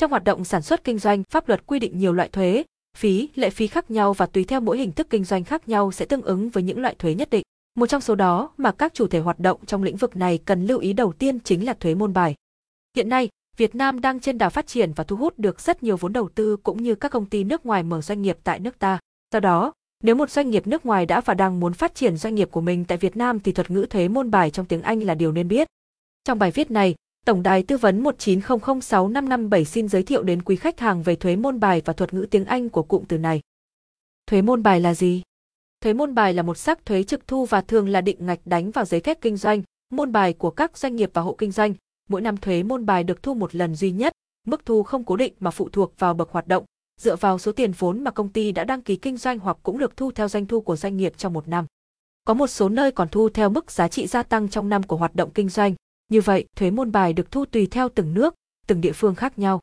[0.00, 2.64] Trong hoạt động sản xuất kinh doanh, pháp luật quy định nhiều loại thuế,
[2.96, 5.92] phí, lệ phí khác nhau và tùy theo mỗi hình thức kinh doanh khác nhau
[5.92, 7.42] sẽ tương ứng với những loại thuế nhất định.
[7.74, 10.66] Một trong số đó mà các chủ thể hoạt động trong lĩnh vực này cần
[10.66, 12.34] lưu ý đầu tiên chính là thuế môn bài.
[12.96, 15.96] Hiện nay, Việt Nam đang trên đà phát triển và thu hút được rất nhiều
[15.96, 18.78] vốn đầu tư cũng như các công ty nước ngoài mở doanh nghiệp tại nước
[18.78, 18.98] ta.
[19.32, 19.72] Do đó,
[20.02, 22.60] nếu một doanh nghiệp nước ngoài đã và đang muốn phát triển doanh nghiệp của
[22.60, 25.32] mình tại Việt Nam thì thuật ngữ thuế môn bài trong tiếng Anh là điều
[25.32, 25.68] nên biết.
[26.24, 26.94] Trong bài viết này,
[27.26, 31.60] Tổng đài tư vấn 190065557 xin giới thiệu đến quý khách hàng về thuế môn
[31.60, 33.40] bài và thuật ngữ tiếng Anh của cụm từ này.
[34.26, 35.22] Thuế môn bài là gì?
[35.80, 38.70] Thuế môn bài là một sắc thuế trực thu và thường là định ngạch đánh
[38.70, 41.74] vào giấy phép kinh doanh, môn bài của các doanh nghiệp và hộ kinh doanh.
[42.08, 44.12] Mỗi năm thuế môn bài được thu một lần duy nhất,
[44.46, 46.64] mức thu không cố định mà phụ thuộc vào bậc hoạt động,
[47.00, 49.78] dựa vào số tiền vốn mà công ty đã đăng ký kinh doanh hoặc cũng
[49.78, 51.66] được thu theo doanh thu của doanh nghiệp trong một năm.
[52.24, 54.96] Có một số nơi còn thu theo mức giá trị gia tăng trong năm của
[54.96, 55.74] hoạt động kinh doanh,
[56.10, 58.34] như vậy thuế môn bài được thu tùy theo từng nước,
[58.66, 59.60] từng địa phương khác nhau.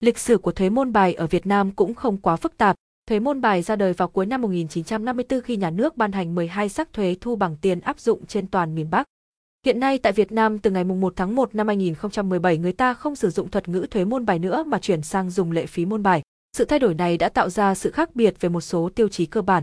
[0.00, 2.76] Lịch sử của thuế môn bài ở Việt Nam cũng không quá phức tạp,
[3.08, 6.68] thuế môn bài ra đời vào cuối năm 1954 khi nhà nước ban hành 12
[6.68, 9.06] sắc thuế thu bằng tiền áp dụng trên toàn miền Bắc.
[9.64, 13.16] Hiện nay tại Việt Nam từ ngày 1 tháng 1 năm 2017 người ta không
[13.16, 16.02] sử dụng thuật ngữ thuế môn bài nữa mà chuyển sang dùng lệ phí môn
[16.02, 16.22] bài.
[16.56, 19.26] Sự thay đổi này đã tạo ra sự khác biệt về một số tiêu chí
[19.26, 19.62] cơ bản.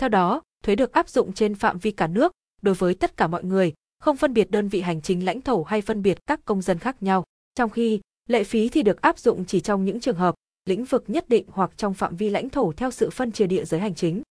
[0.00, 3.26] Theo đó, thuế được áp dụng trên phạm vi cả nước, đối với tất cả
[3.26, 6.44] mọi người, không phân biệt đơn vị hành chính lãnh thổ hay phân biệt các
[6.44, 7.24] công dân khác nhau.
[7.54, 11.04] Trong khi, lệ phí thì được áp dụng chỉ trong những trường hợp, lĩnh vực
[11.06, 13.94] nhất định hoặc trong phạm vi lãnh thổ theo sự phân chia địa giới hành
[13.94, 14.22] chính.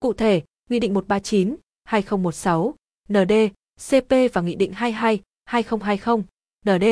[0.00, 2.74] Cụ thể, Nghị định 139, 2016,
[3.08, 3.32] ND,
[3.90, 6.24] CP và Nghị định 22, 2020,
[6.64, 6.84] ND,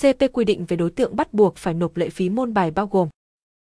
[0.00, 2.86] CP quy định về đối tượng bắt buộc phải nộp lệ phí môn bài bao
[2.86, 3.08] gồm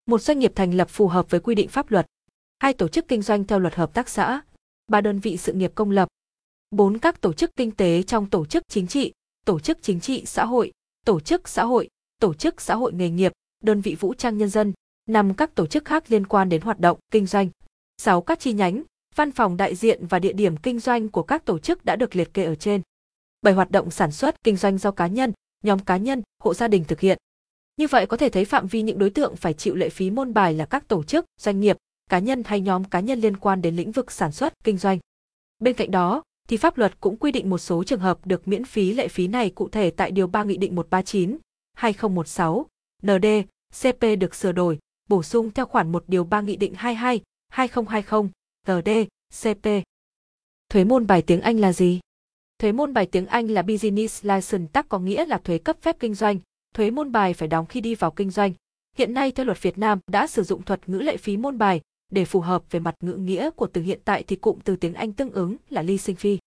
[0.06, 2.06] một doanh nghiệp thành lập phù hợp với quy định pháp luật,
[2.60, 4.42] hai tổ chức kinh doanh theo luật hợp tác xã,
[4.88, 6.08] ba đơn vị sự nghiệp công lập,
[6.72, 9.14] bốn các tổ chức kinh tế trong tổ chức chính trị,
[9.46, 10.72] tổ chức chính trị xã hội,
[11.06, 11.90] tổ chức xã hội,
[12.22, 13.32] tổ chức xã hội nghề nghiệp,
[13.64, 14.74] đơn vị vũ trang nhân dân,
[15.06, 17.50] năm các tổ chức khác liên quan đến hoạt động kinh doanh,
[17.98, 18.84] sáu các chi nhánh,
[19.16, 22.16] văn phòng đại diện và địa điểm kinh doanh của các tổ chức đã được
[22.16, 22.82] liệt kê ở trên.
[23.42, 25.34] bảy hoạt động sản xuất kinh doanh do cá nhân,
[25.64, 27.18] nhóm cá nhân, hộ gia đình thực hiện.
[27.78, 30.34] Như vậy có thể thấy phạm vi những đối tượng phải chịu lệ phí môn
[30.34, 31.78] bài là các tổ chức, doanh nghiệp,
[32.10, 35.00] cá nhân hay nhóm cá nhân liên quan đến lĩnh vực sản xuất, kinh doanh.
[35.60, 38.64] Bên cạnh đó, thì pháp luật cũng quy định một số trường hợp được miễn
[38.64, 41.38] phí lệ phí này cụ thể tại điều 3 Nghị định 139
[41.74, 42.66] 2016
[43.04, 43.26] ND
[43.82, 44.80] CP được sửa đổi,
[45.10, 48.30] bổ sung theo khoản 1 điều 3 Nghị định 22 2020
[48.68, 48.90] ND
[49.42, 49.68] CP.
[50.70, 52.00] Thuế môn bài tiếng Anh là gì?
[52.60, 55.96] Thuế môn bài tiếng Anh là Business License tắc có nghĩa là thuế cấp phép
[56.00, 56.40] kinh doanh,
[56.74, 58.54] thuế môn bài phải đóng khi đi vào kinh doanh.
[58.98, 61.82] Hiện nay theo luật Việt Nam đã sử dụng thuật ngữ lệ phí môn bài
[62.12, 64.94] để phù hợp về mặt ngữ nghĩa của từ hiện tại thì cụm từ tiếng
[64.94, 66.38] Anh tương ứng là leasing fee.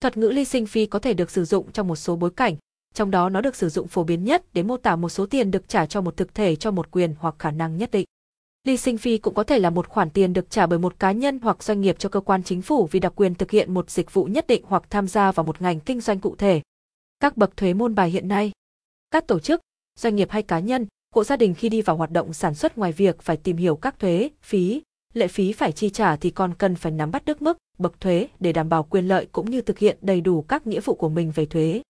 [0.00, 2.56] Thuật ngữ leasing fee có thể được sử dụng trong một số bối cảnh,
[2.94, 5.50] trong đó nó được sử dụng phổ biến nhất để mô tả một số tiền
[5.50, 8.04] được trả cho một thực thể cho một quyền hoặc khả năng nhất định.
[8.64, 11.38] Leasing fee cũng có thể là một khoản tiền được trả bởi một cá nhân
[11.42, 14.14] hoặc doanh nghiệp cho cơ quan chính phủ vì đặc quyền thực hiện một dịch
[14.14, 16.62] vụ nhất định hoặc tham gia vào một ngành kinh doanh cụ thể.
[17.20, 18.52] Các bậc thuế môn bài hiện nay.
[19.10, 19.60] Các tổ chức,
[19.98, 22.78] doanh nghiệp hay cá nhân, hộ gia đình khi đi vào hoạt động sản xuất
[22.78, 24.82] ngoài việc phải tìm hiểu các thuế, phí,
[25.14, 28.28] lệ phí phải chi trả thì còn cần phải nắm bắt được mức, bậc thuế
[28.40, 31.08] để đảm bảo quyền lợi cũng như thực hiện đầy đủ các nghĩa vụ của
[31.08, 31.82] mình về thuế.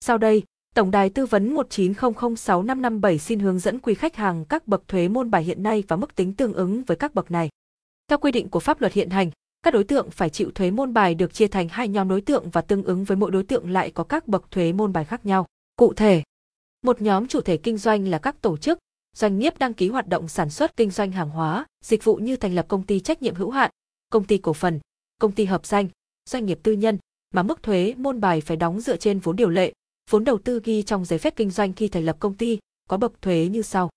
[0.00, 0.42] Sau đây,
[0.74, 5.30] Tổng đài tư vấn 190065557 xin hướng dẫn quý khách hàng các bậc thuế môn
[5.30, 7.48] bài hiện nay và mức tính tương ứng với các bậc này.
[8.08, 9.30] Theo quy định của pháp luật hiện hành,
[9.62, 12.50] các đối tượng phải chịu thuế môn bài được chia thành hai nhóm đối tượng
[12.50, 15.26] và tương ứng với mỗi đối tượng lại có các bậc thuế môn bài khác
[15.26, 15.46] nhau.
[15.76, 16.22] Cụ thể,
[16.82, 18.78] một nhóm chủ thể kinh doanh là các tổ chức,
[19.16, 22.36] doanh nghiệp đăng ký hoạt động sản xuất kinh doanh hàng hóa, dịch vụ như
[22.36, 23.70] thành lập công ty trách nhiệm hữu hạn,
[24.10, 24.80] công ty cổ phần,
[25.20, 25.88] công ty hợp danh,
[26.28, 26.98] doanh nghiệp tư nhân,
[27.34, 29.72] mà mức thuế môn bài phải đóng dựa trên vốn điều lệ,
[30.10, 32.58] vốn đầu tư ghi trong giấy phép kinh doanh khi thành lập công ty,
[32.88, 33.90] có bậc thuế như sau.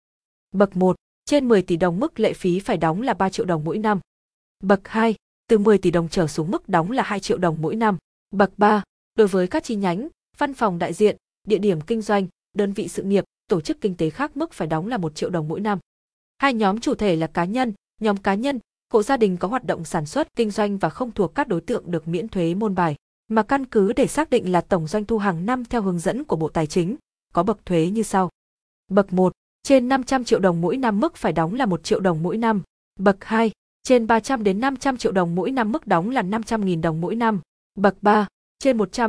[0.51, 0.95] Bậc 1,
[1.25, 3.99] trên 10 tỷ đồng mức lệ phí phải đóng là 3 triệu đồng mỗi năm.
[4.63, 5.16] Bậc 2,
[5.47, 7.97] từ 10 tỷ đồng trở xuống mức đóng là 2 triệu đồng mỗi năm.
[8.31, 8.83] Bậc 3,
[9.16, 10.07] đối với các chi nhánh,
[10.38, 11.17] văn phòng đại diện,
[11.47, 14.67] địa điểm kinh doanh, đơn vị sự nghiệp, tổ chức kinh tế khác mức phải
[14.67, 15.79] đóng là 1 triệu đồng mỗi năm.
[16.37, 18.59] Hai nhóm chủ thể là cá nhân, nhóm cá nhân,
[18.93, 21.61] hộ gia đình có hoạt động sản xuất, kinh doanh và không thuộc các đối
[21.61, 22.96] tượng được miễn thuế môn bài,
[23.28, 26.23] mà căn cứ để xác định là tổng doanh thu hàng năm theo hướng dẫn
[26.23, 26.96] của Bộ Tài chính,
[27.34, 28.29] có bậc thuế như sau.
[28.87, 29.34] Bậc 1,
[29.64, 32.61] trên 500 triệu đồng mỗi năm mức phải đóng là 1 triệu đồng mỗi năm.
[32.99, 33.52] Bậc 2,
[33.84, 37.40] trên 300 đến 500 triệu đồng mỗi năm mức đóng là 500.000 đồng mỗi năm.
[37.76, 38.28] Bậc 3,
[38.59, 38.91] trên 100